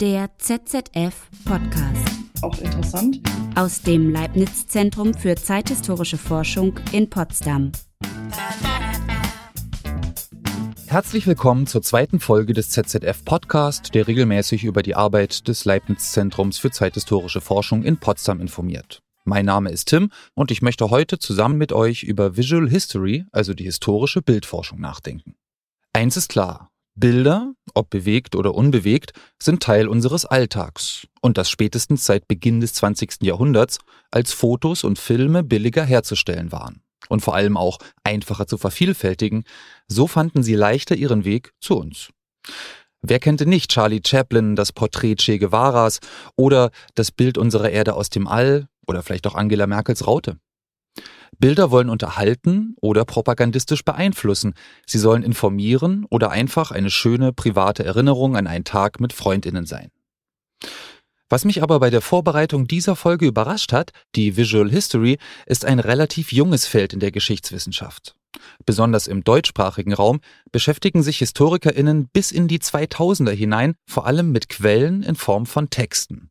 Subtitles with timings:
[0.00, 2.08] Der ZZF Podcast.
[2.42, 3.20] Auch interessant.
[3.54, 7.70] Aus dem Leibniz Zentrum für zeithistorische Forschung in Potsdam.
[10.88, 16.10] Herzlich willkommen zur zweiten Folge des ZZF Podcast, der regelmäßig über die Arbeit des Leibniz
[16.10, 19.00] Zentrums für zeithistorische Forschung in Potsdam informiert.
[19.24, 23.54] Mein Name ist Tim und ich möchte heute zusammen mit euch über Visual History, also
[23.54, 25.36] die historische Bildforschung, nachdenken.
[25.92, 29.12] Eins ist klar, Bilder, ob bewegt oder unbewegt,
[29.42, 33.22] sind Teil unseres Alltags und das spätestens seit Beginn des 20.
[33.22, 33.78] Jahrhunderts,
[34.10, 39.44] als Fotos und Filme billiger herzustellen waren und vor allem auch einfacher zu vervielfältigen,
[39.88, 42.10] so fanden sie leichter ihren Weg zu uns.
[43.02, 46.00] Wer kennt denn nicht Charlie Chaplin, das Porträt Che Guevaras
[46.36, 50.38] oder das Bild unserer Erde aus dem All oder vielleicht auch Angela Merkels Raute?
[51.38, 54.54] Bilder wollen unterhalten oder propagandistisch beeinflussen.
[54.86, 59.90] Sie sollen informieren oder einfach eine schöne private Erinnerung an einen Tag mit Freundinnen sein.
[61.30, 65.80] Was mich aber bei der Vorbereitung dieser Folge überrascht hat, die Visual History, ist ein
[65.80, 68.14] relativ junges Feld in der Geschichtswissenschaft.
[68.66, 70.20] Besonders im deutschsprachigen Raum
[70.52, 75.70] beschäftigen sich Historikerinnen bis in die 2000er hinein vor allem mit Quellen in Form von
[75.70, 76.30] Texten.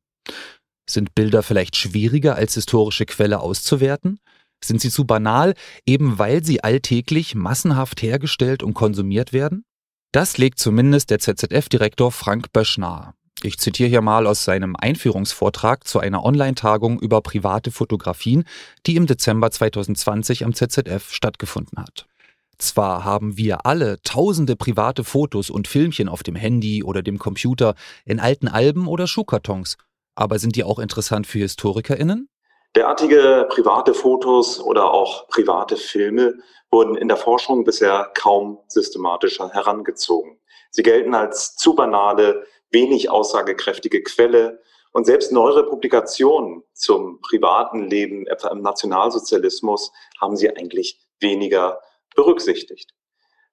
[0.90, 4.20] Sind Bilder vielleicht schwieriger als historische Quelle auszuwerten?
[4.64, 5.54] Sind sie zu banal,
[5.86, 9.66] eben weil sie alltäglich massenhaft hergestellt und konsumiert werden?
[10.12, 13.14] Das legt zumindest der ZZF-Direktor Frank Bösch nahe.
[13.42, 18.46] Ich zitiere hier mal aus seinem Einführungsvortrag zu einer Online-Tagung über private Fotografien,
[18.86, 22.06] die im Dezember 2020 am ZZF stattgefunden hat.
[22.58, 27.76] Zwar haben wir alle tausende private Fotos und Filmchen auf dem Handy oder dem Computer,
[28.06, 29.78] in alten Alben oder Schuhkartons,
[30.16, 32.30] aber sind die auch interessant für HistorikerInnen?
[32.76, 36.40] Derartige private Fotos oder auch private Filme
[36.72, 40.40] wurden in der Forschung bisher kaum systematischer herangezogen.
[40.72, 44.60] Sie gelten als zu banale, wenig aussagekräftige Quelle
[44.92, 51.80] und selbst neuere Publikationen zum privaten Leben, etwa im Nationalsozialismus, haben sie eigentlich weniger
[52.16, 52.96] berücksichtigt.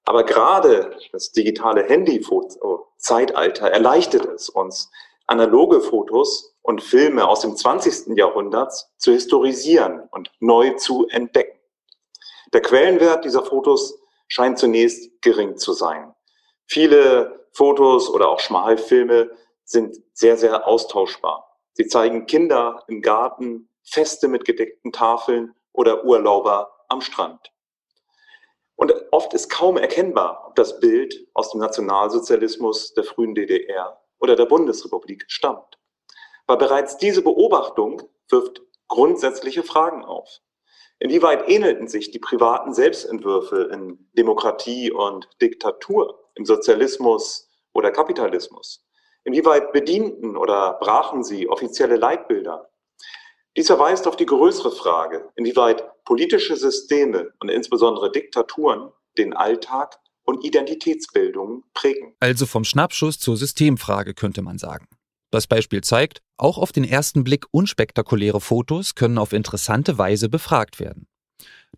[0.03, 4.89] Aber gerade das digitale Handy-Zeitalter erleichtert es uns,
[5.27, 8.17] analoge Fotos und Filme aus dem 20.
[8.17, 11.59] Jahrhundert zu historisieren und neu zu entdecken.
[12.53, 16.13] Der Quellenwert dieser Fotos scheint zunächst gering zu sein.
[16.65, 19.31] Viele Fotos oder auch Schmalfilme
[19.63, 21.57] sind sehr, sehr austauschbar.
[21.73, 27.51] Sie zeigen Kinder im Garten, Feste mit gedeckten Tafeln oder Urlauber am Strand.
[28.75, 34.35] Und oft ist kaum erkennbar, ob das Bild aus dem Nationalsozialismus der frühen DDR oder
[34.35, 35.77] der Bundesrepublik stammt.
[36.47, 40.39] Weil bereits diese Beobachtung wirft grundsätzliche Fragen auf.
[40.99, 48.85] Inwieweit ähnelten sich die privaten Selbstentwürfe in Demokratie und Diktatur, im Sozialismus oder Kapitalismus?
[49.23, 52.69] Inwieweit bedienten oder brachen sie offizielle Leitbilder?
[53.57, 59.99] Dies verweist auf die größere Frage, inwieweit politische Systeme und insbesondere Diktaturen den Alltag
[60.31, 62.13] und Identitätsbildung prägen.
[62.19, 64.87] Also vom Schnappschuss zur Systemfrage könnte man sagen.
[65.31, 70.79] Das Beispiel zeigt, auch auf den ersten Blick unspektakuläre Fotos können auf interessante Weise befragt
[70.79, 71.07] werden.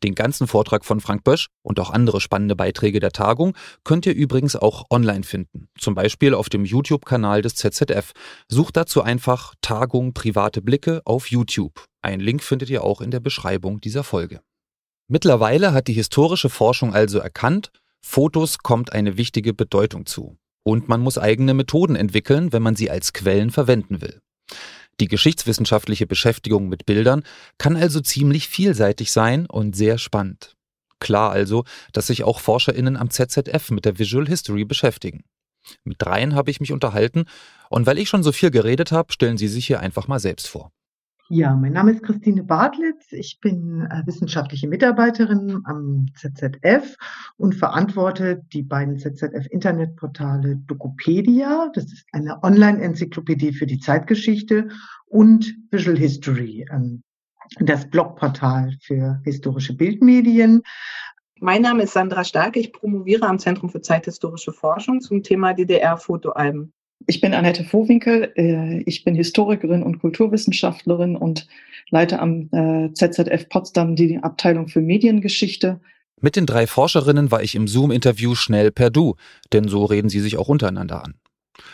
[0.03, 4.15] Den ganzen Vortrag von Frank Bösch und auch andere spannende Beiträge der Tagung könnt ihr
[4.15, 8.11] übrigens auch online finden, zum Beispiel auf dem YouTube-Kanal des ZZF.
[8.47, 11.85] Sucht dazu einfach Tagung private Blicke auf YouTube.
[12.01, 14.41] Einen Link findet ihr auch in der Beschreibung dieser Folge.
[15.07, 17.71] Mittlerweile hat die historische Forschung also erkannt,
[18.05, 20.37] Fotos kommt eine wichtige Bedeutung zu.
[20.63, 24.19] Und man muss eigene Methoden entwickeln, wenn man sie als Quellen verwenden will.
[24.99, 27.23] Die geschichtswissenschaftliche Beschäftigung mit Bildern
[27.57, 30.53] kann also ziemlich vielseitig sein und sehr spannend.
[30.99, 35.23] Klar also, dass sich auch ForscherInnen am ZZF mit der Visual History beschäftigen.
[35.83, 37.25] Mit dreien habe ich mich unterhalten
[37.69, 40.47] und weil ich schon so viel geredet habe, stellen Sie sich hier einfach mal selbst
[40.47, 40.71] vor.
[41.35, 43.11] Ja, mein Name ist Christine Bartlitz.
[43.11, 46.95] Ich bin äh, wissenschaftliche Mitarbeiterin am ZZF
[47.37, 54.67] und verantworte die beiden ZZF-Internetportale Dokopedia, das ist eine Online-Enzyklopädie für die Zeitgeschichte,
[55.07, 57.01] und Visual History, ähm,
[57.59, 60.61] das Blogportal für historische Bildmedien.
[61.39, 62.59] Mein Name ist Sandra Starke.
[62.59, 66.73] Ich promoviere am Zentrum für zeithistorische Forschung zum Thema DDR-Fotoalben.
[67.05, 68.31] Ich bin Annette Vohwinkel.
[68.35, 71.47] Äh, ich bin Historikerin und Kulturwissenschaftlerin und
[71.89, 75.81] leite am äh, ZZF Potsdam die Abteilung für Mediengeschichte.
[76.21, 79.15] Mit den drei Forscherinnen war ich im Zoom-Interview schnell per Du,
[79.51, 81.15] denn so reden sie sich auch untereinander an.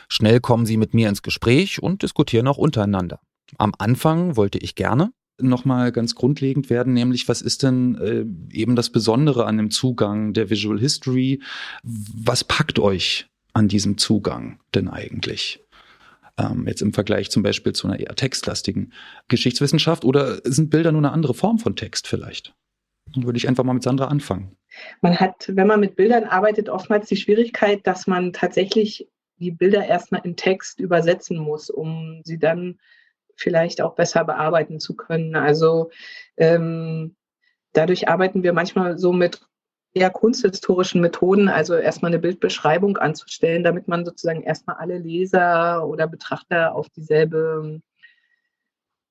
[0.09, 3.19] Schnell kommen sie mit mir ins Gespräch und diskutieren auch untereinander.
[3.57, 5.11] Am Anfang wollte ich gerne
[5.41, 8.25] nochmal ganz grundlegend werden, nämlich was ist denn äh,
[8.57, 11.41] eben das Besondere an dem Zugang der Visual History?
[11.83, 15.65] Was packt euch an diesem Zugang denn eigentlich?
[16.39, 18.93] ähm, jetzt im Vergleich zum Beispiel zu einer eher textlastigen
[19.27, 20.05] Geschichtswissenschaft?
[20.05, 22.55] Oder sind Bilder nur eine andere Form von Text vielleicht?
[23.13, 24.55] Dann würde ich einfach mal mit Sandra anfangen.
[25.01, 29.85] Man hat, wenn man mit Bildern arbeitet, oftmals die Schwierigkeit, dass man tatsächlich die Bilder
[29.85, 32.79] erstmal in Text übersetzen muss, um sie dann
[33.35, 35.35] vielleicht auch besser bearbeiten zu können.
[35.35, 35.91] Also
[36.37, 37.15] ähm,
[37.73, 39.41] dadurch arbeiten wir manchmal so mit
[39.93, 46.07] eher kunsthistorischen Methoden, also erstmal eine Bildbeschreibung anzustellen, damit man sozusagen erstmal alle Leser oder
[46.07, 47.81] Betrachter auf dieselbe,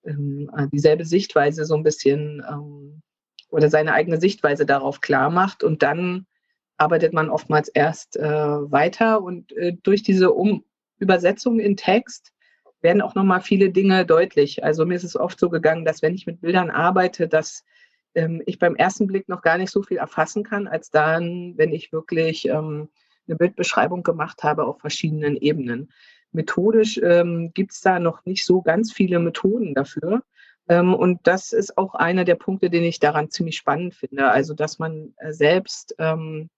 [0.04, 3.02] ähm, dieselbe Sichtweise so ein bisschen ähm,
[3.50, 6.26] oder seine eigene Sichtweise darauf klar macht und dann
[6.76, 10.64] arbeitet man oftmals erst äh, weiter und äh, durch diese um
[10.98, 12.32] Übersetzung in Text
[12.80, 14.62] werden auch nochmal viele Dinge deutlich.
[14.62, 17.64] Also mir ist es oft so gegangen, dass wenn ich mit Bildern arbeite, dass
[18.14, 21.72] ähm, ich beim ersten Blick noch gar nicht so viel erfassen kann, als dann, wenn
[21.72, 22.88] ich wirklich ähm,
[23.26, 25.90] eine Bildbeschreibung gemacht habe auf verschiedenen Ebenen.
[26.32, 30.22] Methodisch ähm, gibt es da noch nicht so ganz viele Methoden dafür.
[30.68, 34.30] Ähm, und das ist auch einer der Punkte, den ich daran ziemlich spannend finde.
[34.30, 36.50] Also, dass man äh, selbst ähm,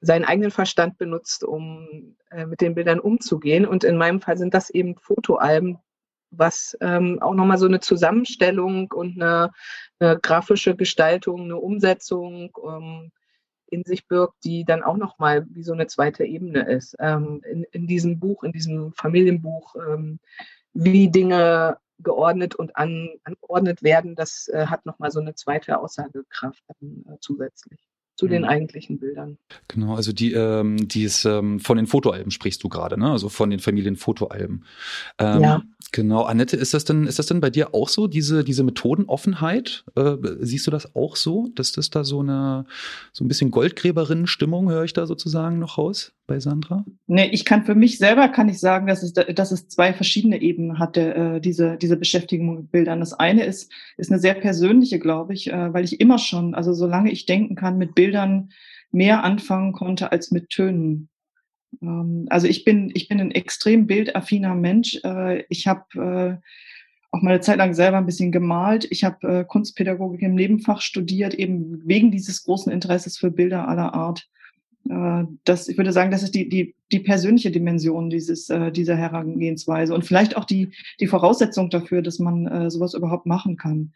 [0.00, 3.66] seinen eigenen Verstand benutzt, um äh, mit den Bildern umzugehen.
[3.66, 5.78] Und in meinem Fall sind das eben Fotoalben,
[6.30, 9.52] was ähm, auch nochmal so eine Zusammenstellung und eine,
[9.98, 13.12] eine, grafische Gestaltung, eine Umsetzung ähm,
[13.68, 16.96] in sich birgt, die dann auch nochmal wie so eine zweite Ebene ist.
[17.00, 20.20] Ähm, in, in, diesem Buch, in diesem Familienbuch, ähm,
[20.72, 26.62] wie Dinge geordnet und an, angeordnet werden, das äh, hat nochmal so eine zweite Aussagekraft
[26.80, 27.80] dann, äh, zusätzlich
[28.16, 28.48] zu den mhm.
[28.48, 29.38] eigentlichen Bildern.
[29.68, 33.10] Genau, also die, ähm, die ist ähm, von den Fotoalben sprichst du gerade, ne?
[33.10, 34.64] Also von den Familienfotoalben.
[35.18, 35.62] Ähm, ja.
[35.92, 39.84] Genau, Annette, ist das denn, ist das denn bei dir auch so, diese, diese Methodenoffenheit?
[39.94, 42.64] Äh, siehst du das auch so, dass das da so eine,
[43.12, 46.84] so ein bisschen Goldgräberinnen-Stimmung, höre ich da sozusagen noch raus bei Sandra?
[47.06, 50.40] Nee, ich kann für mich selber kann ich sagen, dass es, dass es zwei verschiedene
[50.40, 53.00] Ebenen hatte, äh, diese, diese Beschäftigung mit Bildern.
[53.00, 56.72] Das eine ist, ist eine sehr persönliche, glaube ich, äh, weil ich immer schon, also
[56.72, 58.50] solange ich denken kann, mit Bildern
[58.90, 61.08] mehr anfangen konnte als mit Tönen.
[61.82, 64.98] Ähm, also ich bin, ich bin ein extrem bildaffiner Mensch.
[65.04, 66.46] Äh, ich habe äh,
[67.10, 68.86] auch mal eine Zeit lang selber ein bisschen gemalt.
[68.90, 73.94] Ich habe äh, Kunstpädagogik im Nebenfach studiert, eben wegen dieses großen Interesses für Bilder aller
[73.94, 74.28] Art.
[75.44, 80.04] Das, ich würde sagen, das ist die, die, die persönliche Dimension dieses, dieser Herangehensweise und
[80.04, 83.92] vielleicht auch die, die Voraussetzung dafür, dass man sowas überhaupt machen kann.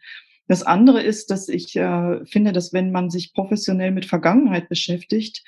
[0.51, 5.45] Das andere ist, dass ich äh, finde, dass wenn man sich professionell mit Vergangenheit beschäftigt,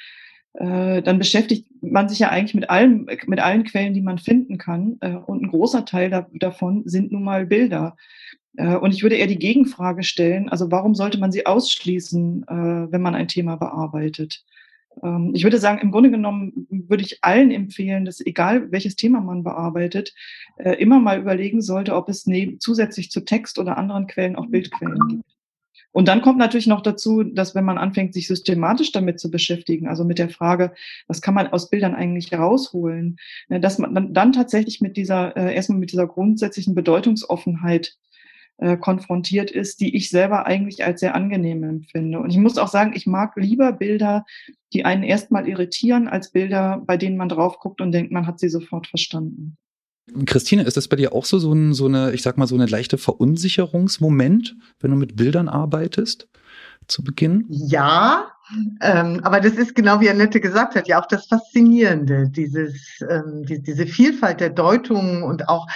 [0.54, 4.58] äh, dann beschäftigt man sich ja eigentlich mit allen, mit allen Quellen, die man finden
[4.58, 4.98] kann.
[5.02, 7.98] Äh, und ein großer Teil da, davon sind nun mal Bilder.
[8.56, 12.92] Äh, und ich würde eher die Gegenfrage stellen, also warum sollte man sie ausschließen, äh,
[12.92, 14.46] wenn man ein Thema bearbeitet?
[15.02, 19.22] Ähm, ich würde sagen, im Grunde genommen würde ich allen empfehlen, dass egal welches Thema
[19.22, 20.14] man bearbeitet,
[20.58, 24.48] äh, immer mal überlegen sollte, ob es neben, zusätzlich zu Text oder anderen Quellen auch
[24.48, 25.24] Bildquellen gibt.
[25.94, 29.88] Und dann kommt natürlich noch dazu, dass wenn man anfängt, sich systematisch damit zu beschäftigen,
[29.88, 30.74] also mit der Frage,
[31.08, 33.18] was kann man aus Bildern eigentlich herausholen,
[33.48, 37.96] ne, dass man dann, dann tatsächlich mit dieser, äh, erstmal mit dieser grundsätzlichen Bedeutungsoffenheit
[38.64, 42.18] äh, konfrontiert ist, die ich selber eigentlich als sehr angenehm empfinde.
[42.20, 44.26] Und ich muss auch sagen, ich mag lieber Bilder,
[44.72, 48.40] die einen erstmal irritieren, als Bilder, bei denen man drauf guckt und denkt, man hat
[48.40, 49.58] sie sofort verstanden.
[50.26, 52.56] Christine, ist das bei dir auch so, so, ein, so eine, ich sag mal, so
[52.56, 56.30] eine leichte Verunsicherungsmoment, wenn du mit Bildern arbeitest
[56.88, 57.46] zu Beginn?
[57.50, 58.32] Ja,
[58.82, 63.44] ähm, aber das ist genau wie Annette gesagt hat, ja auch das Faszinierende, dieses, ähm,
[63.46, 65.68] die, diese Vielfalt der Deutungen und auch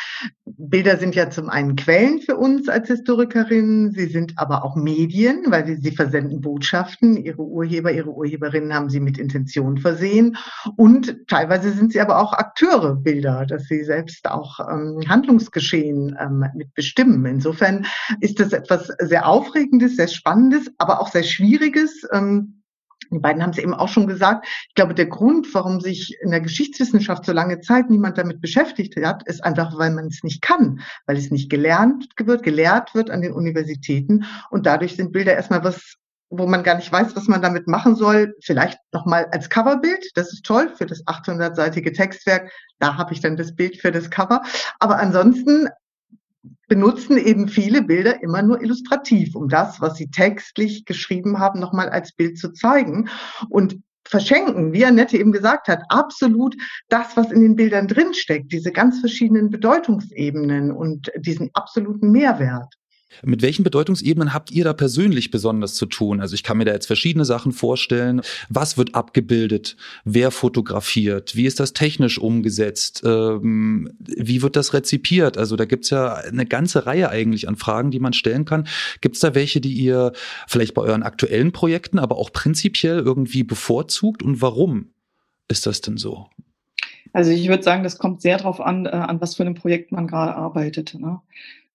[0.46, 5.44] Bilder sind ja zum einen Quellen für uns als Historikerinnen, sie sind aber auch Medien,
[5.48, 10.38] weil sie, sie versenden Botschaften, ihre Urheber, ihre Urheberinnen haben sie mit Intention versehen
[10.76, 16.46] und teilweise sind sie aber auch Akteure Bilder, dass sie selbst auch ähm, Handlungsgeschehen ähm,
[16.56, 17.26] mit bestimmen.
[17.26, 17.86] Insofern
[18.20, 22.08] ist das etwas sehr Aufregendes, sehr Spannendes, aber auch sehr Schwieriges.
[22.12, 22.57] Ähm,
[23.12, 24.48] die beiden haben es eben auch schon gesagt.
[24.70, 28.96] Ich glaube, der Grund, warum sich in der Geschichtswissenschaft so lange Zeit niemand damit beschäftigt
[29.04, 33.10] hat, ist einfach, weil man es nicht kann, weil es nicht gelernt wird, gelehrt wird
[33.10, 34.26] an den Universitäten.
[34.50, 35.96] Und dadurch sind Bilder erstmal was,
[36.30, 38.36] wo man gar nicht weiß, was man damit machen soll.
[38.42, 40.12] Vielleicht nochmal als Coverbild.
[40.16, 42.52] Das ist toll für das 800-seitige Textwerk.
[42.80, 44.42] Da habe ich dann das Bild für das Cover.
[44.80, 45.70] Aber ansonsten
[46.68, 51.90] benutzen eben viele Bilder immer nur illustrativ, um das, was sie textlich geschrieben haben, nochmal
[51.90, 53.10] als Bild zu zeigen.
[53.50, 56.56] Und verschenken, wie Annette eben gesagt hat, absolut
[56.90, 62.74] das, was in den Bildern drinsteckt, diese ganz verschiedenen Bedeutungsebenen und diesen absoluten Mehrwert.
[63.24, 66.20] Mit welchen Bedeutungsebenen habt ihr da persönlich besonders zu tun?
[66.20, 68.22] Also ich kann mir da jetzt verschiedene Sachen vorstellen.
[68.50, 69.76] Was wird abgebildet?
[70.04, 71.36] Wer fotografiert?
[71.36, 73.02] Wie ist das technisch umgesetzt?
[73.06, 75.38] Ähm, wie wird das rezipiert?
[75.38, 78.68] Also da gibt's ja eine ganze Reihe eigentlich an Fragen, die man stellen kann.
[79.02, 80.12] Gibt's da welche, die ihr
[80.48, 84.22] vielleicht bei euren aktuellen Projekten, aber auch prinzipiell irgendwie bevorzugt?
[84.22, 84.92] Und warum
[85.48, 86.28] ist das denn so?
[87.14, 89.92] Also ich würde sagen, das kommt sehr darauf an, äh, an was für einem Projekt
[89.92, 90.94] man gerade arbeitet.
[90.96, 91.20] Ne?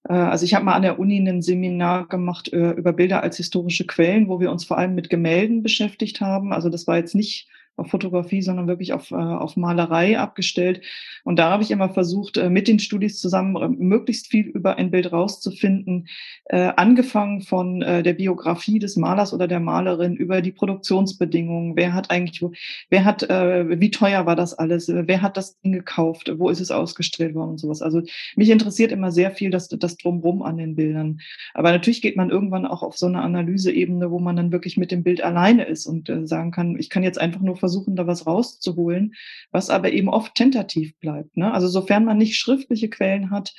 [0.09, 3.37] Äh, also ich habe mal an der Uni ein Seminar gemacht äh, über Bilder als
[3.37, 6.53] historische Quellen, wo wir uns vor allem mit Gemälden beschäftigt haben.
[6.53, 10.83] Also das war jetzt nicht auf Fotografie, sondern wirklich auf, äh, auf Malerei abgestellt.
[11.25, 14.77] Und da habe ich immer versucht, äh, mit den Studis zusammen äh, möglichst viel über
[14.77, 16.09] ein Bild rauszufinden,
[16.47, 21.75] äh, angefangen von äh, der Biografie des Malers oder der Malerin über die Produktionsbedingungen.
[21.75, 22.45] Wer hat eigentlich,
[22.91, 24.89] wer hat, äh, wie teuer war das alles?
[24.89, 26.31] Wer hat das Ding gekauft?
[26.37, 27.81] Wo ist es ausgestellt worden und sowas?
[27.81, 28.03] Also
[28.37, 31.21] mich interessiert immer sehr viel das, das Drumrum an den Bildern.
[31.55, 34.91] Aber natürlich geht man irgendwann auch auf so eine Analyseebene, wo man dann wirklich mit
[34.91, 38.09] dem Bild alleine ist und äh, sagen kann, ich kann jetzt einfach nur versuchen, da
[38.09, 39.15] was rauszuholen,
[39.53, 41.37] was aber eben oft tentativ bleibt.
[41.37, 41.53] Ne?
[41.55, 43.55] Also sofern man nicht schriftliche Quellen hat,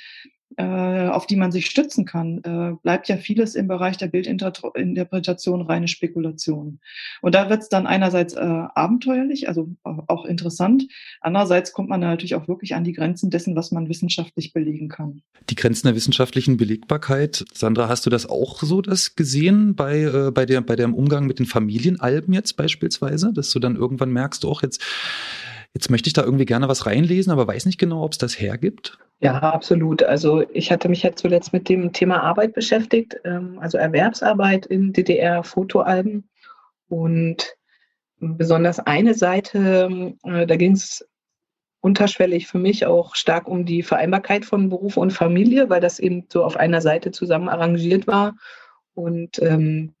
[0.62, 5.88] auf die man sich stützen kann, äh, bleibt ja vieles im Bereich der Bildinterpretation reine
[5.88, 6.78] Spekulation.
[7.22, 10.86] Und da wird es dann einerseits äh, abenteuerlich, also auch interessant.
[11.20, 15.22] Andererseits kommt man natürlich auch wirklich an die Grenzen dessen, was man wissenschaftlich belegen kann.
[15.50, 17.44] Die Grenzen der wissenschaftlichen Belegbarkeit.
[17.52, 21.26] Sandra, hast du das auch so das gesehen bei, äh, bei, der, bei dem Umgang
[21.26, 24.82] mit den Familienalben jetzt beispielsweise, dass du dann irgendwann merkst, auch jetzt
[25.74, 28.40] Jetzt möchte ich da irgendwie gerne was reinlesen, aber weiß nicht genau, ob es das
[28.40, 28.98] hergibt.
[29.20, 30.02] Ja, absolut.
[30.04, 34.92] Also ich hatte mich ja zuletzt mit dem Thema Arbeit beschäftigt, ähm, also Erwerbsarbeit in
[34.92, 36.28] DDR-Fotoalben.
[36.88, 37.56] Und
[38.20, 41.04] besonders eine Seite, äh, da ging es
[41.80, 46.26] unterschwellig für mich auch stark um die Vereinbarkeit von Beruf und Familie, weil das eben
[46.32, 48.36] so auf einer Seite zusammen arrangiert war.
[48.94, 49.94] Und ähm,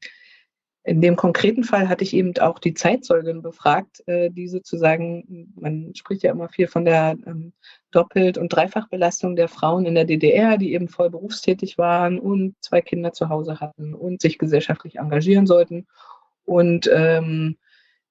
[0.86, 5.94] in dem konkreten Fall hatte ich eben auch die Zeitzeugin befragt, äh, die sozusagen, man
[5.94, 7.54] spricht ja immer viel von der ähm,
[7.90, 12.82] Doppelt- und Dreifachbelastung der Frauen in der DDR, die eben voll berufstätig waren und zwei
[12.82, 15.86] Kinder zu Hause hatten und sich gesellschaftlich engagieren sollten.
[16.44, 17.56] Und ähm,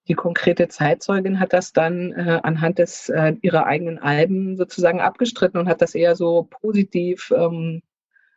[0.08, 5.60] die konkrete Zeitzeugin hat das dann äh, anhand des äh, ihrer eigenen Alben sozusagen abgestritten
[5.60, 7.84] und hat das eher so positiv ähm,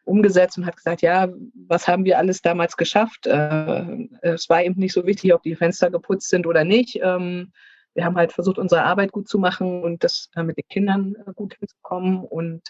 [0.06, 1.28] umgesetzt und hat gesagt, ja,
[1.68, 3.26] was haben wir alles damals geschafft?
[3.26, 7.00] Äh, es war eben nicht so wichtig, ob die Fenster geputzt sind oder nicht.
[7.02, 7.52] Ähm,
[7.94, 11.16] wir haben halt versucht, unsere Arbeit gut zu machen und das äh, mit den Kindern
[11.26, 12.62] äh, gut hinzukommen und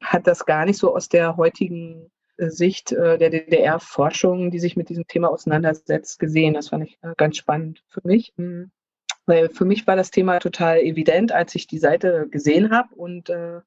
[0.00, 4.76] hat das gar nicht so aus der heutigen äh, Sicht äh, der DDR-Forschung, die sich
[4.76, 6.54] mit diesem Thema auseinandersetzt, gesehen.
[6.54, 8.32] Das fand ich äh, ganz spannend für mich.
[8.36, 8.70] Mhm.
[9.26, 13.30] Weil für mich war das Thema total evident, als ich die Seite gesehen habe und
[13.30, 13.60] äh,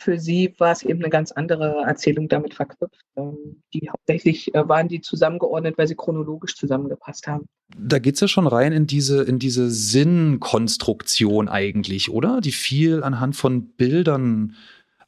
[0.00, 3.00] für sie war es eben eine ganz andere Erzählung damit verknüpft.
[3.16, 7.46] Ähm, die hauptsächlich äh, waren die zusammengeordnet, weil sie chronologisch zusammengepasst haben.
[7.76, 12.40] Da geht es ja schon rein in diese, in diese Sinnkonstruktion eigentlich, oder?
[12.40, 14.56] Die viel anhand von Bildern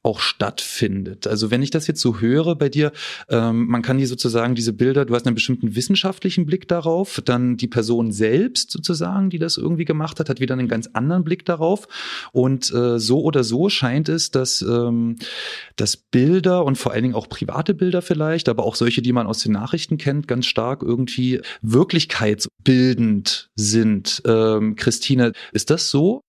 [0.02, 1.26] auch stattfindet.
[1.26, 2.92] Also wenn ich das jetzt so höre bei dir,
[3.28, 7.56] ähm, man kann die sozusagen diese Bilder, du hast einen bestimmten wissenschaftlichen Blick darauf, dann
[7.56, 11.44] die Person selbst sozusagen, die das irgendwie gemacht hat, hat wieder einen ganz anderen Blick
[11.44, 11.87] darauf.
[12.32, 15.16] Und äh, so oder so scheint es, dass, ähm,
[15.76, 19.28] dass Bilder und vor allen Dingen auch private Bilder vielleicht, aber auch solche, die man
[19.28, 24.23] aus den Nachrichten kennt, ganz stark irgendwie wirklichkeitsbildend sind.
[24.26, 26.23] Ähm, Christine, ist das so?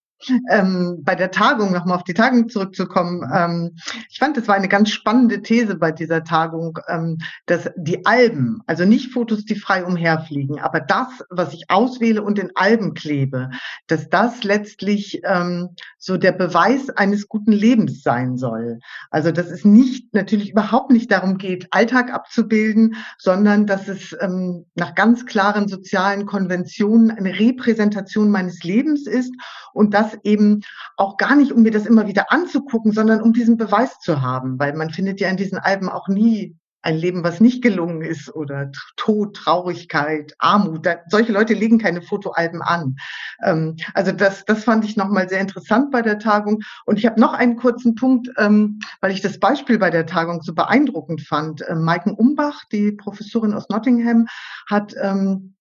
[0.49, 3.75] Ähm, bei der Tagung, nochmal auf die Tagung zurückzukommen, ähm,
[4.09, 8.61] ich fand, es war eine ganz spannende These bei dieser Tagung, ähm, dass die Alben,
[8.67, 13.49] also nicht Fotos, die frei umherfliegen, aber das, was ich auswähle und in Alben klebe,
[13.87, 18.79] dass das letztlich ähm, so der Beweis eines guten Lebens sein soll.
[19.09, 24.65] Also dass es nicht, natürlich überhaupt nicht darum geht, Alltag abzubilden, sondern dass es ähm,
[24.75, 29.33] nach ganz klaren sozialen Konventionen eine Repräsentation meines Lebens ist
[29.73, 30.61] und das eben
[30.97, 34.59] auch gar nicht, um mir das immer wieder anzugucken, sondern um diesen Beweis zu haben,
[34.59, 38.33] weil man findet ja in diesen Alben auch nie ein Leben, was nicht gelungen ist
[38.35, 40.85] oder Tod, Traurigkeit, Armut.
[40.85, 42.97] Da, solche Leute legen keine Fotoalben an.
[43.43, 46.61] Ähm, also das, das fand ich nochmal sehr interessant bei der Tagung.
[46.85, 50.41] Und ich habe noch einen kurzen Punkt, ähm, weil ich das Beispiel bei der Tagung
[50.41, 51.63] so beeindruckend fand.
[51.67, 54.27] Ähm, Maiken Umbach, die Professorin aus Nottingham,
[54.69, 55.55] hat ähm,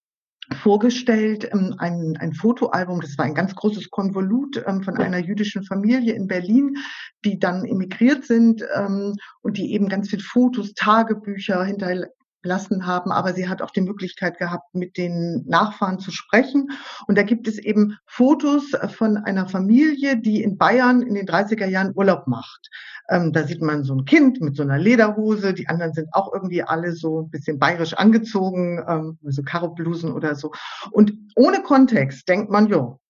[0.51, 5.65] vorgestellt, ähm, ein, ein Fotoalbum, das war ein ganz großes Konvolut ähm, von einer jüdischen
[5.65, 6.77] Familie in Berlin,
[7.25, 12.09] die dann emigriert sind ähm, und die eben ganz viele Fotos, Tagebücher hinter,
[12.45, 16.71] lassen haben, aber sie hat auch die Möglichkeit gehabt, mit den Nachfahren zu sprechen.
[17.07, 21.67] Und da gibt es eben Fotos von einer Familie, die in Bayern in den 30er
[21.67, 22.69] Jahren Urlaub macht.
[23.09, 26.33] Ähm, da sieht man so ein Kind mit so einer Lederhose, die anderen sind auch
[26.33, 30.53] irgendwie alle so ein bisschen bayerisch angezogen, ähm, so Karoblusen oder so.
[30.91, 33.01] Und ohne Kontext denkt man, jo,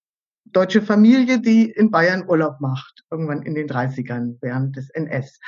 [0.52, 5.38] deutsche Familie, die in Bayern Urlaub macht, irgendwann in den 30ern während des NS.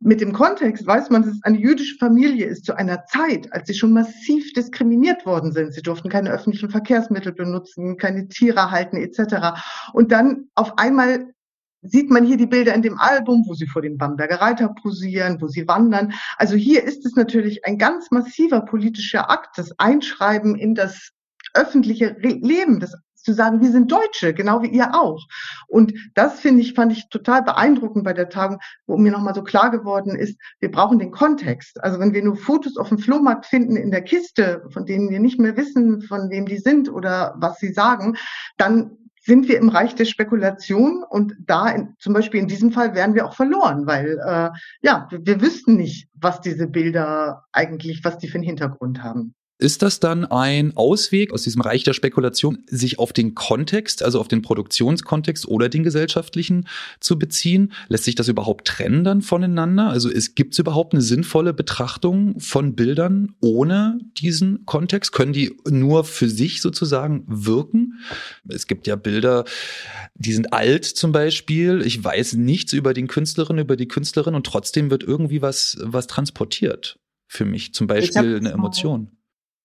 [0.00, 3.68] Mit dem Kontext weiß man, dass es eine jüdische Familie ist zu einer Zeit, als
[3.68, 5.72] sie schon massiv diskriminiert worden sind.
[5.72, 9.58] Sie durften keine öffentlichen Verkehrsmittel benutzen, keine Tiere halten etc.
[9.92, 11.32] Und dann auf einmal
[11.84, 15.40] sieht man hier die Bilder in dem Album, wo sie vor dem Bamberger Reiter posieren,
[15.40, 16.12] wo sie wandern.
[16.36, 21.10] Also hier ist es natürlich ein ganz massiver politischer Akt, das Einschreiben in das
[21.54, 22.94] öffentliche Leben, das
[23.24, 25.26] zu sagen, wir sind Deutsche, genau wie ihr auch.
[25.66, 29.42] Und das finde ich, fand ich total beeindruckend bei der Tagung, wo mir nochmal so
[29.42, 31.82] klar geworden ist, wir brauchen den Kontext.
[31.82, 35.20] Also wenn wir nur Fotos auf dem Flohmarkt finden in der Kiste, von denen wir
[35.20, 38.16] nicht mehr wissen, von wem die sind oder was sie sagen,
[38.56, 42.94] dann sind wir im Reich der Spekulation und da in, zum Beispiel in diesem Fall
[42.94, 44.50] wären wir auch verloren, weil äh,
[44.82, 49.34] ja, wir, wir wüssten nicht, was diese Bilder eigentlich, was die für einen Hintergrund haben.
[49.58, 54.18] Ist das dann ein Ausweg aus diesem Reich der Spekulation, sich auf den Kontext, also
[54.18, 56.66] auf den Produktionskontext oder den gesellschaftlichen
[56.98, 57.72] zu beziehen?
[57.86, 59.90] Lässt sich das überhaupt trennen dann voneinander?
[59.90, 65.12] Also gibt es überhaupt eine sinnvolle Betrachtung von Bildern ohne diesen Kontext?
[65.12, 68.00] Können die nur für sich sozusagen wirken?
[68.48, 69.44] Es gibt ja Bilder,
[70.16, 71.80] die sind alt zum Beispiel.
[71.84, 76.08] Ich weiß nichts über den Künstlerin, über die Künstlerin und trotzdem wird irgendwie was, was
[76.08, 77.72] transportiert für mich.
[77.72, 79.12] Zum Beispiel eine Emotion.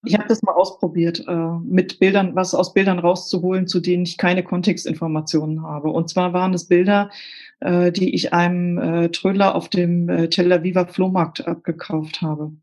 [0.06, 4.18] Ich habe das mal ausprobiert, äh, mit Bildern, was aus Bildern rauszuholen, zu denen ich
[4.18, 5.90] keine Kontextinformationen habe.
[5.90, 7.10] Und zwar waren es Bilder,
[7.60, 12.54] äh, die ich einem äh, Trödler auf dem Tel Aviver Flohmarkt abgekauft habe.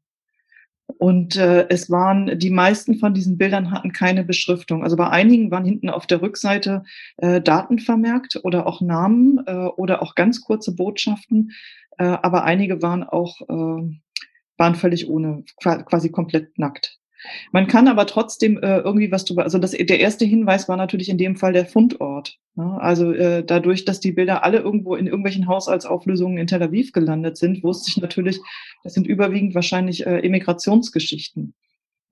[0.99, 4.85] Und äh, es waren, die meisten von diesen Bildern hatten keine Beschriftung.
[4.85, 6.85] Also bei einigen waren hinten auf der Rückseite
[7.16, 11.52] äh, Daten vermerkt oder auch Namen äh, oder auch ganz kurze Botschaften.
[11.99, 13.99] Äh, aber einige waren auch, äh,
[14.57, 16.99] waren völlig ohne, quasi komplett nackt.
[17.52, 21.08] Man kann aber trotzdem äh, irgendwie was drüber, also das, der erste Hinweis war natürlich
[21.08, 22.38] in dem Fall der Fundort.
[22.54, 22.80] Ne?
[22.80, 27.37] Also äh, dadurch, dass die Bilder alle irgendwo in irgendwelchen Haushaltsauflösungen in Tel Aviv gelandet
[27.37, 28.40] sind, wusste ich natürlich,
[28.85, 31.55] das sind überwiegend wahrscheinlich äh, Emigrationsgeschichten.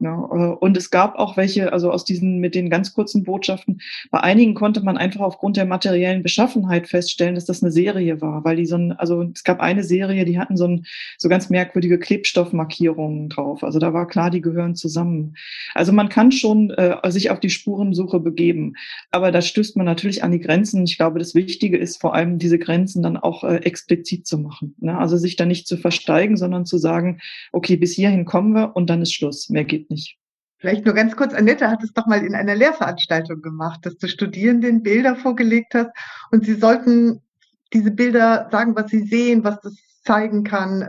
[0.04, 3.80] Ja, äh, und es gab auch welche, also aus diesen mit den ganz kurzen Botschaften.
[4.10, 8.44] Bei einigen konnte man einfach aufgrund der materiellen Beschaffenheit feststellen, dass das eine Serie war,
[8.44, 10.84] weil die so ein, also es gab eine Serie, die hatten so ein
[11.16, 13.64] so ganz merkwürdige Klebstoffmarkierungen drauf.
[13.64, 15.36] Also da war klar, die gehören zusammen.
[15.72, 18.74] Also man kann schon äh, sich auf die Spurensuche begeben,
[19.10, 20.84] aber da stößt man natürlich an die Grenzen.
[20.84, 24.74] Ich glaube, das Wichtige ist vor allem diese Grenzen dann auch äh, explizit zu machen.
[24.80, 24.98] Ne?
[24.98, 27.20] Also sich da nicht zu versteigen, sondern zu sagen,
[27.52, 29.48] okay, bis hierhin kommen wir und dann ist Schluss.
[29.48, 30.18] Mehr geht geht nicht.
[30.59, 34.09] Vielleicht nur ganz kurz, Annette hat es doch mal in einer Lehrveranstaltung gemacht, dass du
[34.09, 35.90] Studierenden Bilder vorgelegt hast
[36.30, 37.22] und sie sollten
[37.72, 40.86] diese Bilder sagen, was sie sehen, was das zeigen kann.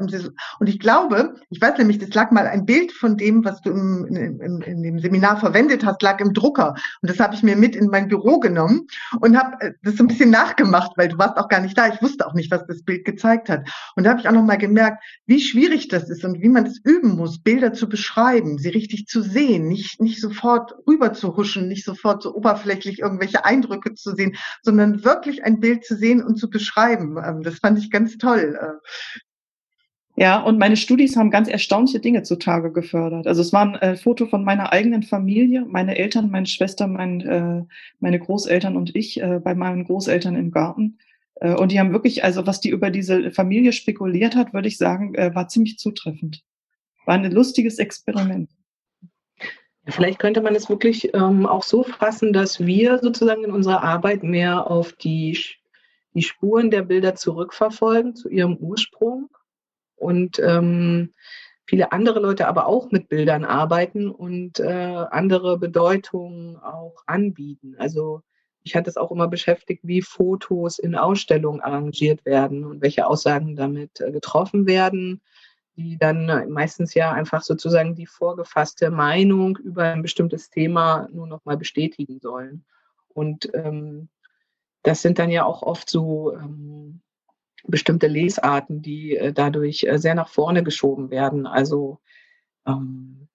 [0.59, 3.71] Und ich glaube, ich weiß nämlich, das lag mal ein Bild von dem, was du
[3.71, 6.75] im, im, in dem Seminar verwendet hast, lag im Drucker.
[7.01, 8.87] Und das habe ich mir mit in mein Büro genommen
[9.21, 11.87] und habe äh, das so ein bisschen nachgemacht, weil du warst auch gar nicht da.
[11.87, 13.67] Ich wusste auch nicht, was das Bild gezeigt hat.
[13.95, 16.65] Und da habe ich auch noch mal gemerkt, wie schwierig das ist und wie man
[16.65, 21.37] es üben muss, Bilder zu beschreiben, sie richtig zu sehen, nicht, nicht sofort rüber zu
[21.37, 26.23] huschen, nicht sofort so oberflächlich irgendwelche Eindrücke zu sehen, sondern wirklich ein Bild zu sehen
[26.23, 27.17] und zu beschreiben.
[27.23, 28.57] Ähm, das fand ich ganz toll.
[30.17, 33.27] Ja, und meine Studis haben ganz erstaunliche Dinge zutage gefördert.
[33.27, 37.19] Also es war ein äh, Foto von meiner eigenen Familie, meine Eltern, meine Schwester, mein,
[37.21, 37.63] äh,
[37.99, 40.99] meine Großeltern und ich äh, bei meinen Großeltern im Garten.
[41.35, 44.77] Äh, und die haben wirklich, also was die über diese Familie spekuliert hat, würde ich
[44.77, 46.43] sagen, äh, war ziemlich zutreffend.
[47.05, 48.49] War ein lustiges Experiment.
[49.87, 54.23] Vielleicht könnte man es wirklich ähm, auch so fassen, dass wir sozusagen in unserer Arbeit
[54.23, 55.37] mehr auf die,
[56.13, 59.29] die Spuren der Bilder zurückverfolgen zu ihrem Ursprung
[60.05, 61.13] und ähm,
[61.65, 67.75] viele andere Leute aber auch mit Bildern arbeiten und äh, andere Bedeutungen auch anbieten.
[67.79, 68.21] Also
[68.63, 73.55] ich hatte es auch immer beschäftigt, wie Fotos in Ausstellungen arrangiert werden und welche Aussagen
[73.55, 75.21] damit äh, getroffen werden,
[75.75, 81.25] die dann äh, meistens ja einfach sozusagen die vorgefasste Meinung über ein bestimmtes Thema nur
[81.25, 82.63] noch mal bestätigen sollen.
[83.07, 84.09] Und ähm,
[84.83, 87.01] das sind dann ja auch oft so ähm,
[87.67, 91.47] bestimmte Lesarten, die äh, dadurch äh, sehr nach vorne geschoben werden.
[91.47, 91.99] Also
[92.65, 93.27] ähm,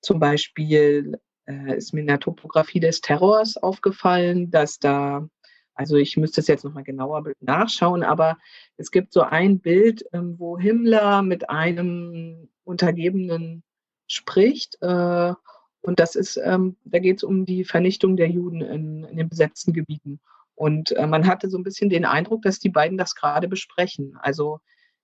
[0.00, 5.28] zum Beispiel äh, ist mir in der Topographie des Terrors aufgefallen, dass da,
[5.74, 8.38] also ich müsste es jetzt nochmal genauer nachschauen, aber
[8.76, 13.62] es gibt so ein Bild, ähm, wo Himmler mit einem untergebenen
[14.08, 14.78] spricht.
[14.80, 15.34] Äh,
[15.82, 19.28] und das ist, ähm, da geht es um die Vernichtung der Juden in, in den
[19.28, 20.20] besetzten Gebieten.
[20.56, 24.18] Und äh, man hatte so ein bisschen den Eindruck, dass die beiden das gerade besprechen.
[24.20, 24.58] Also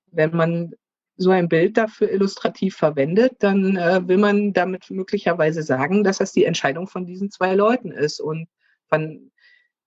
[0.06, 0.72] wenn man
[1.16, 6.32] so ein Bild dafür illustrativ verwendet, dann äh, will man damit möglicherweise sagen, dass das
[6.32, 8.20] die Entscheidung von diesen zwei Leuten ist.
[8.20, 8.48] Und
[8.90, 9.30] man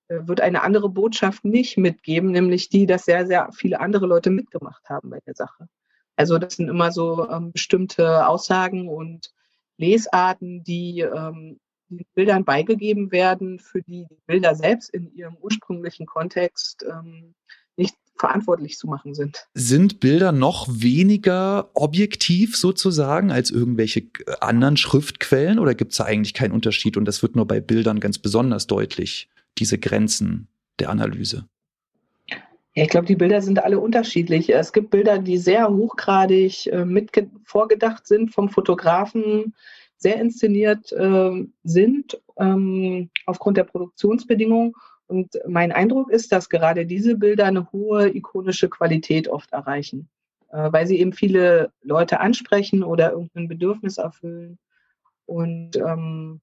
[0.08, 4.30] äh, wird eine andere Botschaft nicht mitgeben, nämlich die, dass sehr, sehr viele andere Leute
[4.30, 5.67] mitgemacht haben bei der Sache.
[6.15, 9.32] Also das sind immer so ähm, bestimmte Aussagen und
[9.78, 16.06] Lesarten, die ähm, den Bildern beigegeben werden, für die die Bilder selbst in ihrem ursprünglichen
[16.06, 17.34] Kontext ähm,
[17.78, 19.48] nicht verantwortlich zu machen sind.
[19.54, 26.06] Sind Bilder noch weniger objektiv sozusagen als irgendwelche äh, anderen Schriftquellen oder gibt es da
[26.06, 30.48] eigentlich keinen Unterschied und das wird nur bei Bildern ganz besonders deutlich, diese Grenzen
[30.80, 31.48] der Analyse?
[32.74, 34.54] Ja, ich glaube, die Bilder sind alle unterschiedlich.
[34.54, 37.12] Es gibt Bilder, die sehr hochgradig äh, mit
[37.43, 39.54] vorgedacht sind vom Fotografen,
[40.06, 44.74] sehr inszeniert äh, sind ähm, aufgrund der Produktionsbedingungen.
[45.08, 50.08] Und mein Eindruck ist, dass gerade diese Bilder eine hohe ikonische Qualität oft erreichen,
[50.52, 54.60] äh, weil sie eben viele Leute ansprechen oder irgendein Bedürfnis erfüllen.
[55.26, 56.39] Und ähm,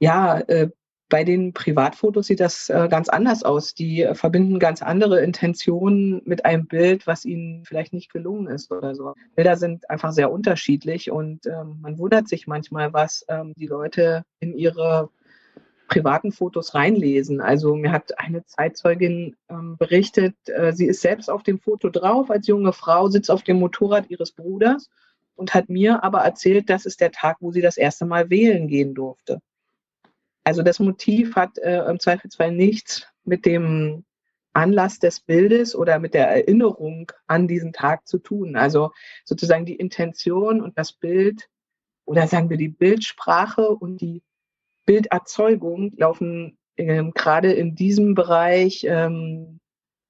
[0.00, 0.70] ja, äh,
[1.14, 3.72] bei den Privatfotos sieht das äh, ganz anders aus.
[3.72, 8.72] Die äh, verbinden ganz andere Intentionen mit einem Bild, was ihnen vielleicht nicht gelungen ist
[8.72, 9.14] oder so.
[9.36, 14.24] Bilder sind einfach sehr unterschiedlich und ähm, man wundert sich manchmal, was ähm, die Leute
[14.40, 15.08] in ihre
[15.86, 17.40] privaten Fotos reinlesen.
[17.40, 22.28] Also mir hat eine Zeitzeugin ähm, berichtet, äh, sie ist selbst auf dem Foto drauf
[22.28, 24.90] als junge Frau, sitzt auf dem Motorrad ihres Bruders
[25.36, 28.66] und hat mir aber erzählt, das ist der Tag, wo sie das erste Mal wählen
[28.66, 29.38] gehen durfte.
[30.44, 34.04] Also das Motiv hat äh, im Zweifelsfall nichts mit dem
[34.52, 38.56] Anlass des Bildes oder mit der Erinnerung an diesen Tag zu tun.
[38.56, 38.92] Also
[39.24, 41.48] sozusagen die Intention und das Bild
[42.04, 44.22] oder sagen wir die Bildsprache und die
[44.86, 49.60] Bilderzeugung laufen ähm, gerade in diesem Bereich ähm,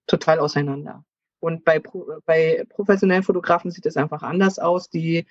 [0.07, 1.05] total auseinander.
[1.41, 1.81] Und bei,
[2.25, 4.89] bei professionellen Fotografen sieht es einfach anders aus.
[4.89, 5.27] Die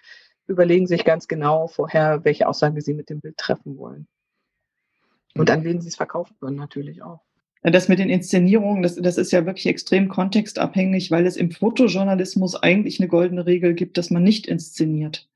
[0.47, 4.07] überlegen sich ganz genau vorher, welche Aussage sie mit dem Bild treffen wollen.
[5.35, 7.21] Und an wen sie es verkaufen können natürlich auch.
[7.63, 12.55] Das mit den Inszenierungen, das, das ist ja wirklich extrem kontextabhängig, weil es im Fotojournalismus
[12.55, 15.29] eigentlich eine goldene Regel gibt, dass man nicht inszeniert.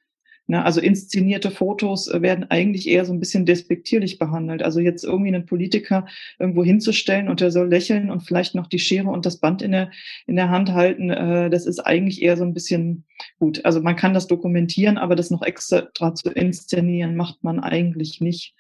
[0.50, 4.64] Na, also inszenierte Fotos äh, werden eigentlich eher so ein bisschen despektierlich behandelt.
[4.64, 6.06] Also jetzt irgendwie einen Politiker
[6.40, 9.74] irgendwo hinzustellen und der soll lächeln und vielleicht noch die Schere und das Band in
[9.74, 9.92] der,
[10.26, 13.04] in der Hand halten, äh, das ist eigentlich eher so ein bisschen
[13.39, 13.63] gut.
[13.65, 18.53] Also man kann das dokumentieren, aber das noch extra zu inszenieren macht man eigentlich nicht.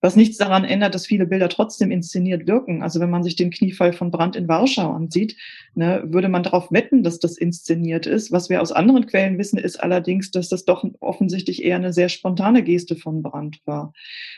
[0.00, 2.82] Was nichts daran ändert, dass viele Bilder trotzdem inszeniert wirken.
[2.82, 5.36] Also wenn man sich den Kniefall von Brandt in Warschau ansieht,
[5.74, 8.32] ne, würde man darauf wetten, dass das inszeniert ist.
[8.32, 12.08] Was wir aus anderen Quellen wissen, ist allerdings, dass das doch offensichtlich eher eine sehr
[12.08, 13.92] spontane Geste von Brandt war.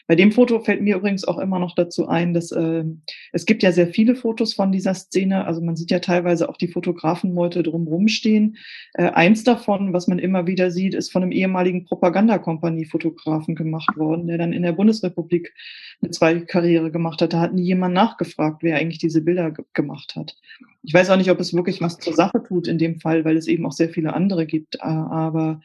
[0.07, 2.85] Bei dem Foto fällt mir übrigens auch immer noch dazu ein, dass äh,
[3.33, 5.46] es gibt ja sehr viele Fotos von dieser Szene.
[5.46, 8.59] Also man sieht ja teilweise auch die Fotografenmeute drumherum stehen.
[8.92, 9.54] Äh, eins davon,
[9.93, 14.62] was man immer wieder sieht, ist von einem ehemaligen Propagandakompanie-Fotografen gemacht worden, der dann in
[14.62, 15.55] der Bundesrepublik
[16.03, 17.33] eine zweite Karriere gemacht hat.
[17.33, 20.37] Da hat nie jemand nachgefragt, wer eigentlich diese Bilder gemacht hat.
[20.83, 23.37] Ich weiß auch nicht, ob es wirklich was zur Sache tut in dem Fall, weil
[23.37, 24.83] es eben auch sehr viele andere gibt.
[24.83, 25.61] Aber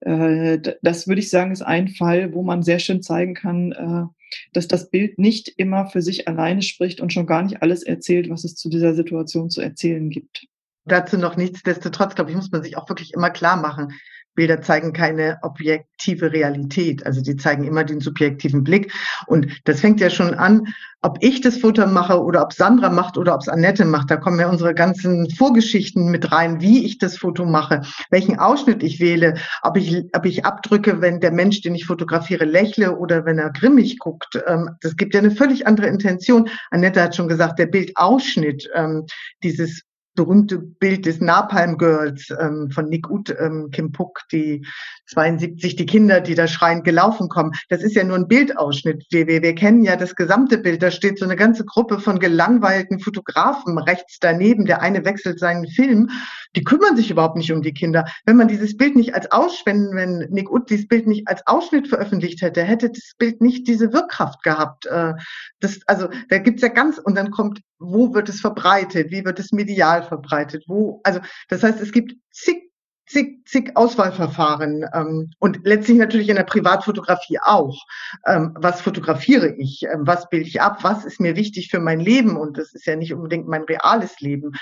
[0.00, 4.04] äh, das würde ich sagen, ist ein Fall, wo man sehr schön zeigen kann, äh,
[4.52, 8.28] dass das Bild nicht immer für sich alleine spricht und schon gar nicht alles erzählt,
[8.28, 10.48] was es zu dieser Situation zu erzählen gibt.
[10.86, 13.92] Dazu noch nichtsdestotrotz, glaube ich, muss man sich auch wirklich immer klar machen.
[14.36, 17.04] Bilder zeigen keine objektive Realität.
[17.04, 18.92] Also die zeigen immer den subjektiven Blick.
[19.26, 20.68] Und das fängt ja schon an,
[21.02, 24.10] ob ich das Foto mache oder ob Sandra macht oder ob es Annette macht.
[24.10, 28.82] Da kommen ja unsere ganzen Vorgeschichten mit rein, wie ich das Foto mache, welchen Ausschnitt
[28.82, 33.24] ich wähle, ob ich, ob ich abdrücke, wenn der Mensch, den ich fotografiere, lächle oder
[33.24, 34.38] wenn er grimmig guckt.
[34.46, 36.48] Ähm, das gibt ja eine völlig andere Intention.
[36.70, 39.06] Annette hat schon gesagt, der Bildausschnitt, ähm,
[39.42, 39.82] dieses
[40.16, 44.66] berühmte Bild des Napalm Girls ähm, von Nick Ut, ähm, Kim Puck, die
[45.06, 47.52] 72, die Kinder, die da schreiend gelaufen kommen.
[47.68, 49.06] Das ist ja nur ein Bildausschnitt.
[49.10, 50.82] Wir, wir, wir kennen ja das gesamte Bild.
[50.82, 54.66] Da steht so eine ganze Gruppe von gelangweilten Fotografen rechts daneben.
[54.66, 56.10] Der eine wechselt seinen Film.
[56.54, 58.04] Die kümmern sich überhaupt nicht um die Kinder.
[58.24, 61.88] Wenn man dieses Bild nicht als Ausschnitt, wenn Nick Ut dieses Bild nicht als Ausschnitt
[61.88, 64.86] veröffentlicht hätte, hätte das Bild nicht diese Wirkkraft gehabt.
[64.86, 65.14] Äh,
[65.60, 69.38] das, also da gibt's ja ganz, und dann kommt wo wird es verbreitet, wie wird
[69.38, 72.70] es medial verbreitet, wo, also das heißt, es gibt zig
[73.06, 77.84] zig, zig Auswahlverfahren ähm, und letztlich natürlich in der Privatfotografie auch.
[78.26, 79.84] Ähm, was fotografiere ich?
[79.84, 80.78] Ähm, was bilde ich ab?
[80.82, 82.36] Was ist mir wichtig für mein Leben?
[82.36, 84.52] Und das ist ja nicht unbedingt mein reales Leben.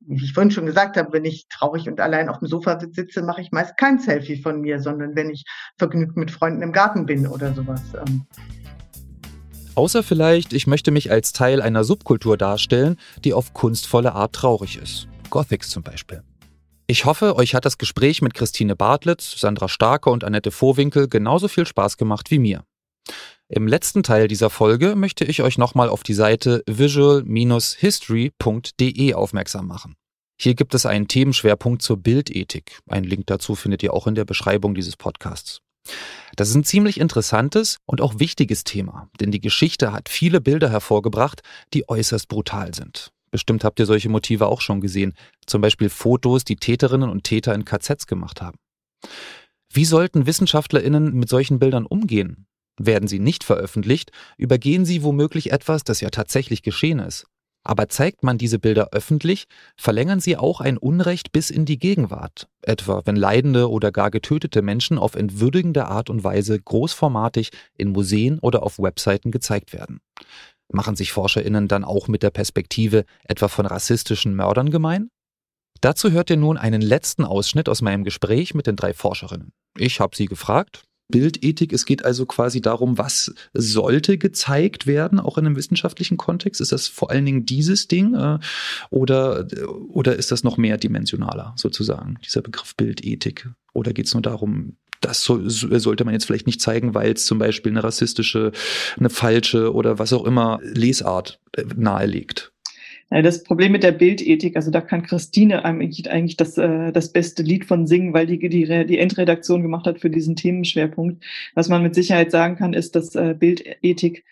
[0.00, 3.22] Wie ich vorhin schon gesagt habe, wenn ich traurig und allein auf dem Sofa sitze,
[3.22, 5.44] mache ich meist kein Selfie von mir, sondern wenn ich
[5.78, 7.80] vergnügt mit Freunden im Garten bin oder sowas.
[8.06, 8.26] Ähm.
[9.76, 14.76] Außer vielleicht, ich möchte mich als Teil einer Subkultur darstellen, die auf kunstvolle Art traurig
[14.76, 15.08] ist.
[15.30, 16.22] Gothics zum Beispiel.
[16.86, 21.48] Ich hoffe, euch hat das Gespräch mit Christine Bartlitz, Sandra Starke und Annette Vorwinkel genauso
[21.48, 22.62] viel Spaß gemacht wie mir.
[23.48, 29.96] Im letzten Teil dieser Folge möchte ich euch nochmal auf die Seite visual-history.de aufmerksam machen.
[30.38, 32.80] Hier gibt es einen Themenschwerpunkt zur Bildethik.
[32.86, 35.62] Ein Link dazu findet ihr auch in der Beschreibung dieses Podcasts.
[36.36, 40.68] Das ist ein ziemlich interessantes und auch wichtiges Thema, denn die Geschichte hat viele Bilder
[40.68, 41.40] hervorgebracht,
[41.72, 43.10] die äußerst brutal sind.
[43.34, 45.12] Bestimmt habt ihr solche Motive auch schon gesehen.
[45.44, 48.58] Zum Beispiel Fotos, die Täterinnen und Täter in KZs gemacht haben.
[49.72, 52.46] Wie sollten WissenschaftlerInnen mit solchen Bildern umgehen?
[52.78, 57.26] Werden sie nicht veröffentlicht, übergehen sie womöglich etwas, das ja tatsächlich geschehen ist.
[57.64, 62.46] Aber zeigt man diese Bilder öffentlich, verlängern sie auch ein Unrecht bis in die Gegenwart,
[62.62, 68.38] etwa wenn leidende oder gar getötete Menschen auf entwürdigende Art und Weise großformatig in Museen
[68.38, 69.98] oder auf Webseiten gezeigt werden.
[70.72, 75.10] Machen sich ForscherInnen dann auch mit der Perspektive etwa von rassistischen Mördern gemein?
[75.80, 79.52] Dazu hört ihr nun einen letzten Ausschnitt aus meinem Gespräch mit den drei Forscherinnen.
[79.76, 80.84] Ich habe sie gefragt.
[81.08, 86.62] Bildethik, es geht also quasi darum, was sollte gezeigt werden, auch in einem wissenschaftlichen Kontext?
[86.62, 88.38] Ist das vor allen Dingen dieses Ding äh,
[88.88, 89.46] oder,
[89.90, 93.50] oder ist das noch mehr dimensionaler sozusagen, dieser Begriff Bildethik?
[93.74, 97.26] Oder geht es nur darum, das so, sollte man jetzt vielleicht nicht zeigen, weil es
[97.26, 98.52] zum Beispiel eine rassistische,
[98.98, 102.52] eine falsche oder was auch immer Lesart äh, nahelegt.
[103.10, 107.64] Das Problem mit der Bildethik, also da kann Christine eigentlich, das, äh, das beste Lied
[107.64, 111.22] von singen, weil die, die die Endredaktion gemacht hat für diesen Themenschwerpunkt.
[111.54, 114.24] Was man mit Sicherheit sagen kann, ist, dass äh, Bildethik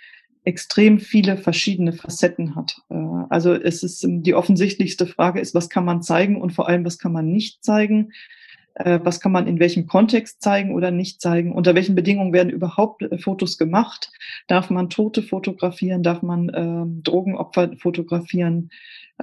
[0.44, 2.76] extrem viele verschiedene Facetten hat.
[2.90, 2.94] Äh,
[3.28, 6.98] also es ist die offensichtlichste Frage ist, was kann man zeigen und vor allem, was
[6.98, 8.12] kann man nicht zeigen?
[8.74, 12.50] Äh, was kann man in welchem Kontext zeigen oder nicht zeigen, unter welchen Bedingungen werden
[12.50, 14.10] überhaupt äh, Fotos gemacht,
[14.46, 18.70] darf man Tote fotografieren, darf man ähm, Drogenopfer fotografieren,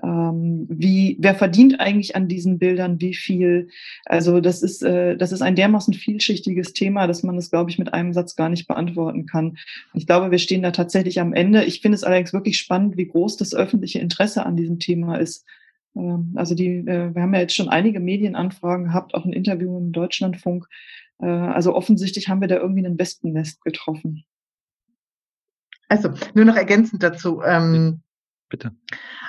[0.03, 3.69] ähm, wie, wer verdient eigentlich an diesen Bildern, wie viel,
[4.05, 7.79] also das ist, äh, das ist ein dermaßen vielschichtiges Thema, dass man das, glaube ich,
[7.79, 9.57] mit einem Satz gar nicht beantworten kann.
[9.93, 11.63] Ich glaube, wir stehen da tatsächlich am Ende.
[11.63, 15.45] Ich finde es allerdings wirklich spannend, wie groß das öffentliche Interesse an diesem Thema ist.
[15.95, 19.77] Ähm, also die, äh, wir haben ja jetzt schon einige Medienanfragen gehabt, auch ein Interview
[19.77, 20.67] im Deutschlandfunk.
[21.19, 24.23] Äh, also offensichtlich haben wir da irgendwie ein Wespennest getroffen.
[25.87, 27.41] Also nur noch ergänzend dazu.
[27.43, 28.01] Ähm,
[28.49, 28.71] Bitte.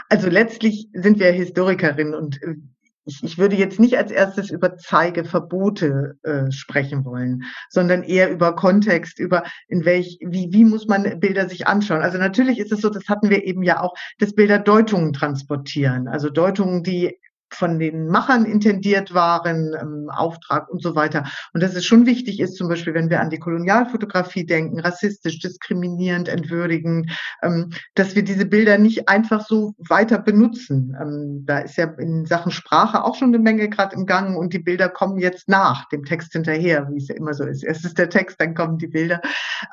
[0.09, 2.57] Also letztlich sind wir Historikerinnen und äh,
[3.05, 8.55] ich, ich würde jetzt nicht als erstes über Zeigeverbote äh, sprechen wollen, sondern eher über
[8.55, 12.03] Kontext, über in welch, wie, wie muss man Bilder sich anschauen.
[12.03, 16.09] Also natürlich ist es so, das hatten wir eben ja auch, dass Bilder Deutungen transportieren.
[16.09, 17.19] Also Deutungen, die
[17.55, 21.25] von den Machern intendiert waren, ähm, Auftrag und so weiter.
[21.53, 25.39] Und dass es schon wichtig ist, zum Beispiel, wenn wir an die Kolonialfotografie denken, rassistisch,
[25.41, 27.11] diskriminierend, entwürdigend,
[27.43, 30.97] ähm, dass wir diese Bilder nicht einfach so weiter benutzen.
[31.01, 34.53] Ähm, da ist ja in Sachen Sprache auch schon eine Menge gerade im Gang und
[34.53, 37.65] die Bilder kommen jetzt nach dem Text hinterher, wie es ja immer so ist.
[37.65, 39.21] Erst ist der Text, dann kommen die Bilder.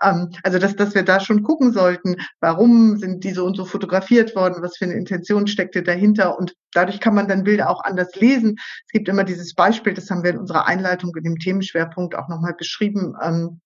[0.03, 3.65] Ähm, also, dass, dass wir da schon gucken sollten, warum sind die so und so
[3.65, 7.83] fotografiert worden, was für eine Intention steckte dahinter und dadurch kann man dann Bilder auch
[7.83, 8.57] anders lesen.
[8.85, 12.27] Es gibt immer dieses Beispiel, das haben wir in unserer Einleitung in dem Themenschwerpunkt auch
[12.27, 13.15] nochmal beschrieben.
[13.21, 13.61] Ähm,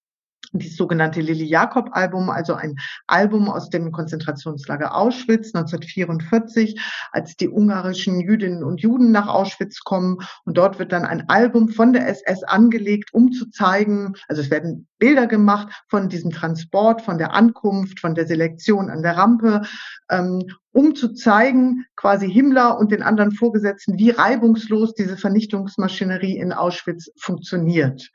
[0.54, 2.76] dieses sogenannte Lili Jakob Album, also ein
[3.08, 6.80] Album aus dem Konzentrationslager Auschwitz 1944,
[7.12, 10.18] als die ungarischen Jüdinnen und Juden nach Auschwitz kommen.
[10.46, 14.52] Und dort wird dann ein Album von der SS angelegt, um zu zeigen, also es
[14.52, 19.64] werden Bilder gemacht von diesem Transport, von der Ankunft, von der Selektion an der Rampe,
[20.10, 26.54] ähm, um zu zeigen, quasi Himmler und den anderen Vorgesetzten, wie reibungslos diese Vernichtungsmaschinerie in
[26.54, 28.12] Auschwitz funktioniert.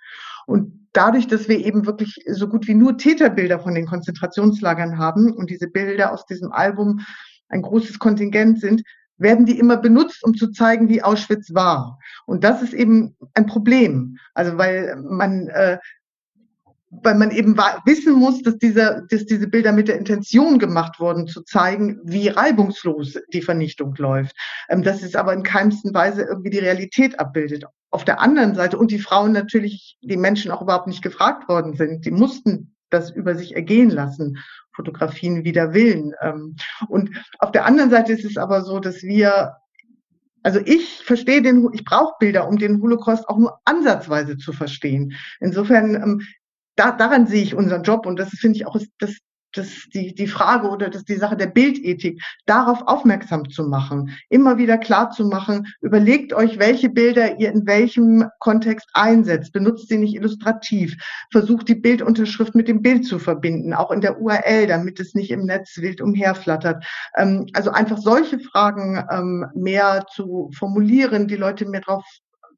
[0.46, 5.32] Und dadurch, dass wir eben wirklich so gut wie nur Täterbilder von den Konzentrationslagern haben
[5.32, 7.00] und diese Bilder aus diesem Album
[7.48, 8.82] ein großes Kontingent sind,
[9.18, 11.98] werden die immer benutzt, um zu zeigen, wie Auschwitz war.
[12.26, 14.18] Und das ist eben ein Problem.
[14.34, 15.78] Also weil man äh,
[16.90, 21.26] weil man eben wissen muss, dass diese, dass diese Bilder mit der Intention gemacht wurden,
[21.26, 24.36] zu zeigen, wie reibungslos die Vernichtung läuft.
[24.68, 27.64] Ähm, dass es aber in keinster Weise irgendwie die Realität abbildet.
[27.90, 31.74] Auf der anderen Seite, und die Frauen natürlich, die Menschen auch überhaupt nicht gefragt worden
[31.74, 34.38] sind, die mussten das über sich ergehen lassen,
[34.72, 36.12] Fotografien wider Willen.
[36.20, 36.56] Ähm,
[36.88, 39.56] und auf der anderen Seite ist es aber so, dass wir
[40.42, 45.14] Also ich verstehe den, ich brauche Bilder, um den Holocaust auch nur ansatzweise zu verstehen.
[45.40, 46.20] Insofern, ähm,
[46.76, 49.16] da, daran sehe ich unseren Job und das finde ich auch das,
[49.56, 54.58] das, die, die Frage oder das, die Sache der Bildethik, darauf aufmerksam zu machen, immer
[54.58, 59.98] wieder klar zu machen, überlegt euch, welche Bilder ihr in welchem Kontext einsetzt, benutzt sie
[59.98, 60.96] nicht illustrativ,
[61.32, 65.30] versucht die Bildunterschrift mit dem Bild zu verbinden, auch in der URL, damit es nicht
[65.30, 66.84] im Netz wild umherflattert.
[67.16, 72.04] Ähm, also einfach solche Fragen ähm, mehr zu formulieren, die Leute mehr darauf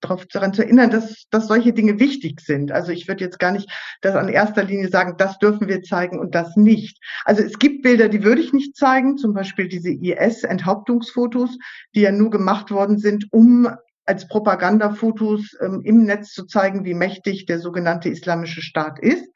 [0.01, 2.73] darauf daran zu erinnern, dass, dass solche Dinge wichtig sind.
[2.73, 3.69] Also ich würde jetzt gar nicht
[4.01, 6.99] das an erster Linie sagen, das dürfen wir zeigen und das nicht.
[7.25, 11.59] Also es gibt Bilder, die würde ich nicht zeigen, zum Beispiel diese IS-Enthauptungsfotos,
[11.95, 13.69] die ja nur gemacht worden sind, um
[14.09, 19.27] als Propagandafotos ähm, im Netz zu zeigen, wie mächtig der sogenannte Islamische Staat ist.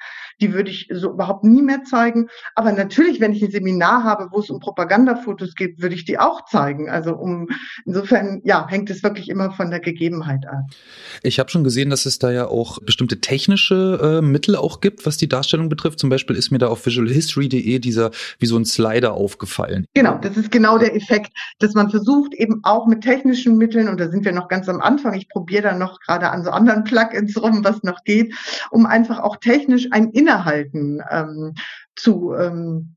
[0.41, 2.29] Die würde ich so überhaupt nie mehr zeigen.
[2.55, 6.19] Aber natürlich, wenn ich ein Seminar habe, wo es um Propagandafotos geht, würde ich die
[6.19, 6.89] auch zeigen.
[6.89, 7.49] Also um
[7.85, 10.67] insofern, ja, hängt es wirklich immer von der Gegebenheit an.
[11.23, 15.05] Ich habe schon gesehen, dass es da ja auch bestimmte technische äh, Mittel auch gibt,
[15.05, 15.99] was die Darstellung betrifft.
[15.99, 19.87] Zum Beispiel ist mir da auf visualhistory.de dieser wie so ein Slider aufgefallen.
[19.95, 24.01] Genau, das ist genau der Effekt, dass man versucht eben auch mit technischen Mitteln, und
[24.01, 26.85] da sind wir noch ganz am Anfang, ich probiere dann noch gerade an so anderen
[26.85, 28.33] Plugins rum, was noch geht,
[28.71, 31.55] um einfach auch technisch ein Innehalten ähm,
[31.97, 32.95] zu ähm,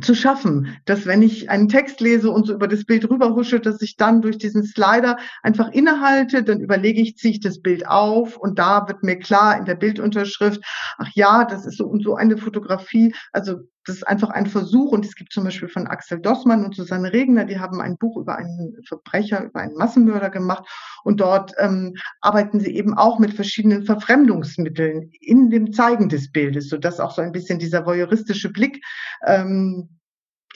[0.00, 3.80] zu schaffen, dass wenn ich einen Text lese und so über das Bild rüberhusche, dass
[3.80, 8.36] ich dann durch diesen Slider einfach innehalte, dann überlege ich, ziehe ich das Bild auf
[8.36, 10.60] und da wird mir klar in der Bildunterschrift,
[10.98, 13.14] ach ja, das ist so und so eine Fotografie.
[13.30, 16.74] Also das ist einfach ein Versuch und es gibt zum Beispiel von Axel Dossmann und
[16.74, 20.64] Susanne Regner, die haben ein Buch über einen Verbrecher, über einen Massenmörder gemacht
[21.04, 26.68] und dort ähm, arbeiten sie eben auch mit verschiedenen Verfremdungsmitteln in dem Zeigen des Bildes,
[26.68, 28.82] sodass auch so ein bisschen dieser voyeuristische Blick
[29.26, 29.88] ähm,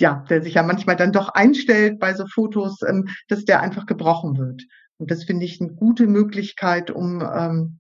[0.01, 3.87] ja, der sich ja manchmal dann doch einstellt bei so Fotos, ähm, dass der einfach
[3.87, 4.63] gebrochen wird.
[4.99, 7.79] Und das finde ich eine gute Möglichkeit, um, ähm,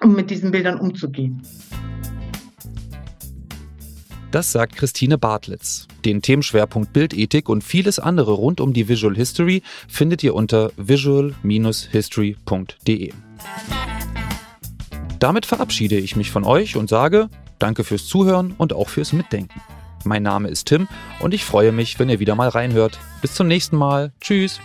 [0.00, 1.42] um mit diesen Bildern umzugehen.
[4.34, 5.86] Das sagt Christine Bartlitz.
[6.04, 13.12] Den Themenschwerpunkt Bildethik und vieles andere rund um die Visual History findet ihr unter visual-history.de.
[15.20, 17.28] Damit verabschiede ich mich von euch und sage
[17.60, 19.60] Danke fürs Zuhören und auch fürs Mitdenken.
[20.02, 20.88] Mein Name ist Tim
[21.20, 22.98] und ich freue mich, wenn ihr wieder mal reinhört.
[23.22, 24.12] Bis zum nächsten Mal.
[24.20, 24.58] Tschüss.